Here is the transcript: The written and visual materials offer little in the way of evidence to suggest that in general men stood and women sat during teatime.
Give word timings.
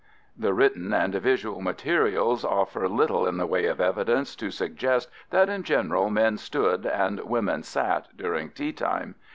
The 0.35 0.51
written 0.51 0.93
and 0.95 1.13
visual 1.13 1.61
materials 1.61 2.43
offer 2.43 2.89
little 2.89 3.27
in 3.27 3.37
the 3.37 3.45
way 3.45 3.67
of 3.67 3.79
evidence 3.79 4.35
to 4.37 4.49
suggest 4.49 5.11
that 5.29 5.47
in 5.47 5.61
general 5.61 6.09
men 6.09 6.39
stood 6.39 6.87
and 6.87 7.19
women 7.19 7.61
sat 7.61 8.07
during 8.17 8.49
teatime. 8.49 9.13